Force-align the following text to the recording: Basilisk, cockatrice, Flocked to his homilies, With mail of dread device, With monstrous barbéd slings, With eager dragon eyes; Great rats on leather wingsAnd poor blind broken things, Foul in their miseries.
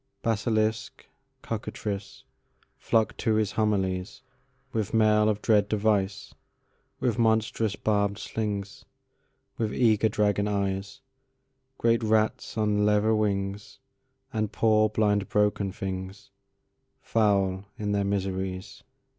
Basilisk, 0.23 1.05
cockatrice, 1.43 2.23
Flocked 2.79 3.19
to 3.19 3.35
his 3.35 3.51
homilies, 3.51 4.23
With 4.73 4.95
mail 4.95 5.29
of 5.29 5.43
dread 5.43 5.69
device, 5.69 6.33
With 6.99 7.19
monstrous 7.19 7.75
barbéd 7.75 8.17
slings, 8.17 8.83
With 9.59 9.75
eager 9.75 10.09
dragon 10.09 10.47
eyes; 10.47 11.01
Great 11.77 12.01
rats 12.01 12.57
on 12.57 12.83
leather 12.83 13.09
wingsAnd 13.11 14.51
poor 14.51 14.89
blind 14.89 15.29
broken 15.29 15.71
things, 15.71 16.31
Foul 17.03 17.65
in 17.77 17.91
their 17.91 18.03
miseries. 18.03 18.81